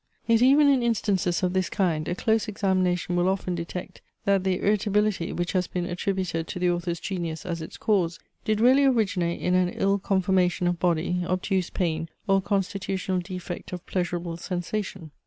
Yet 0.25 0.41
even 0.41 0.67
in 0.67 0.81
instances 0.81 1.43
of 1.43 1.53
this 1.53 1.69
kind, 1.69 2.07
a 2.07 2.15
close 2.15 2.47
examination 2.47 3.15
will 3.15 3.29
often 3.29 3.53
detect, 3.53 4.01
that 4.25 4.43
the 4.43 4.57
irritability, 4.59 5.31
which 5.31 5.51
has 5.51 5.67
been 5.67 5.85
attributed 5.85 6.47
to 6.47 6.57
the 6.57 6.71
author's 6.71 6.99
genius 6.99 7.45
as 7.45 7.61
its 7.61 7.77
cause, 7.77 8.17
did 8.43 8.59
really 8.59 8.83
originate 8.85 9.39
in 9.39 9.53
an 9.53 9.69
ill 9.69 9.99
conformation 9.99 10.65
of 10.65 10.79
body, 10.79 11.21
obtuse 11.27 11.69
pain, 11.69 12.09
or 12.27 12.41
constitutional 12.41 13.19
defect 13.19 13.73
of 13.73 13.85
pleasurable 13.85 14.37
sensation. 14.37 15.11